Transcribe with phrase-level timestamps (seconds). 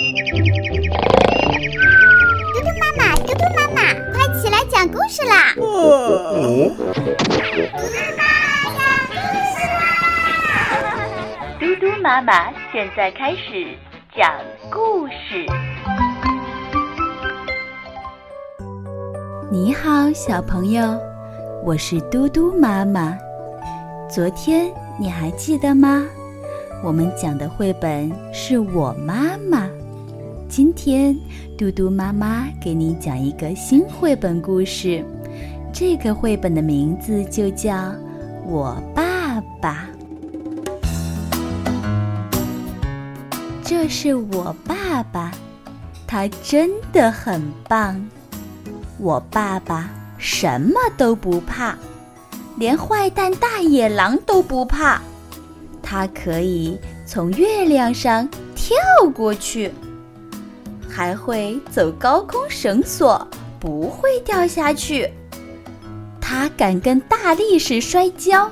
[0.00, 0.06] 嘟
[2.62, 5.52] 嘟妈妈，嘟嘟妈妈，快起来讲故事啦！
[5.58, 6.72] 哦，
[11.60, 13.76] 嘟嘟妈妈现在开始
[14.16, 14.32] 讲
[14.70, 15.46] 故事。
[19.50, 20.98] 你好，小朋友，
[21.62, 23.18] 我是嘟嘟妈妈。
[24.08, 26.06] 昨天你还记得吗？
[26.82, 29.68] 我们讲的绘本是我妈妈。
[30.62, 31.18] 今天
[31.56, 35.02] 嘟嘟妈妈给你讲一个新绘本故事，
[35.72, 37.72] 这个绘本的名字就叫
[38.44, 39.88] 《我爸爸》。
[43.64, 45.32] 这是我爸爸，
[46.06, 47.98] 他真的很棒。
[48.98, 51.74] 我爸爸什么都不怕。
[52.58, 55.00] 连坏蛋大野狼都不怕，
[55.80, 58.76] 他可以从月亮上跳
[59.14, 59.72] 过去，
[61.00, 63.26] 还会走高空绳索，
[63.58, 65.10] 不会掉下去。
[66.20, 68.50] 他敢跟大力士摔跤，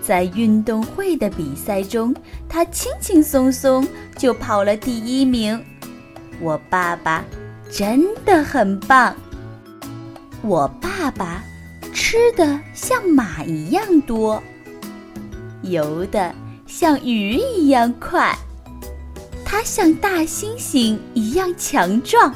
[0.00, 2.14] 在运动会的比赛中，
[2.48, 3.84] 他轻轻松松
[4.16, 5.60] 就跑了第一名。
[6.40, 7.24] 我爸爸
[7.68, 9.12] 真的很棒，
[10.42, 11.42] 我爸爸。
[11.92, 14.40] 吃的像马一样多，
[15.62, 16.32] 游的
[16.64, 18.38] 像鱼一样快，
[19.52, 22.32] 它像大猩猩一样强壮，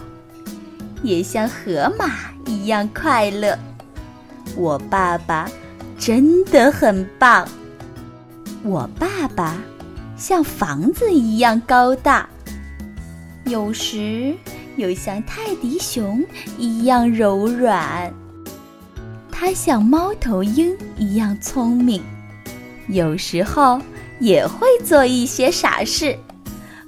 [1.01, 2.11] 也像河马
[2.45, 3.57] 一样快乐。
[4.57, 5.49] 我爸爸
[5.97, 7.49] 真的很棒。
[8.65, 9.57] 我爸爸
[10.17, 12.29] 像房子一样高大，
[13.45, 14.35] 有时
[14.75, 16.21] 又像泰迪熊
[16.59, 18.13] 一样柔软。
[19.31, 22.03] 他像猫头鹰一样聪明，
[22.89, 23.81] 有时候
[24.19, 26.19] 也会做一些傻事。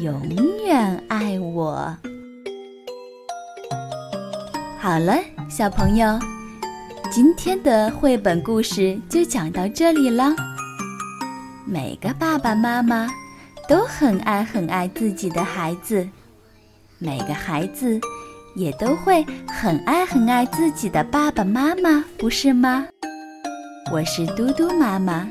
[0.00, 0.20] 永
[0.66, 1.96] 远爱我。
[4.78, 5.16] 好了，
[5.48, 6.18] 小朋友，
[7.10, 10.34] 今天的绘本故事就讲到这里了。
[11.66, 13.08] 每个爸爸妈妈
[13.68, 16.08] 都很爱很爱自己的孩子，
[16.98, 18.00] 每个孩子。
[18.56, 22.86] 也都会很爱很爱自己的爸爸妈妈，不是吗？
[23.90, 25.28] 我是嘟嘟妈妈，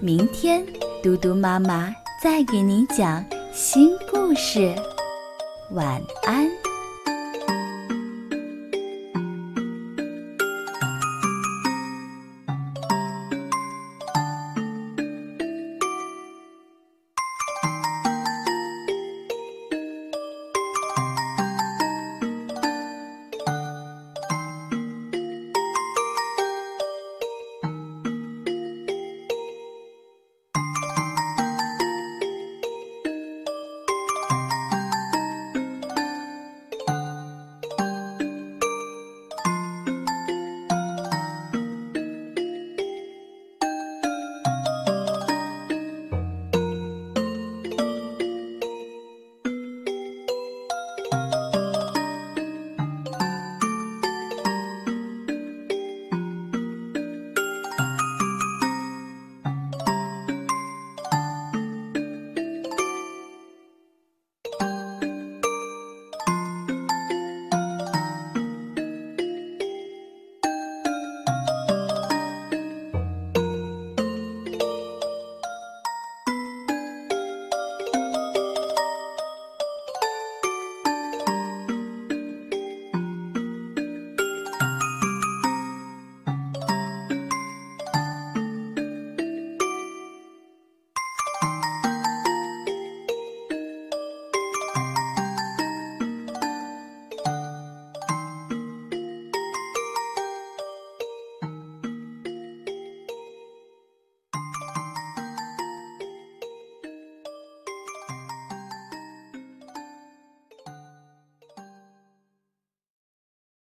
[0.00, 0.64] 明天
[1.02, 3.22] 嘟嘟妈妈再给你讲
[3.58, 4.74] 新故事，
[5.70, 6.46] 晚安。